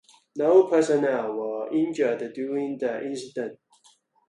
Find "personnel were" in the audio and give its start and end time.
0.65-1.71